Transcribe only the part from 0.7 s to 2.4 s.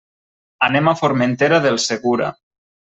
a Formentera del Segura.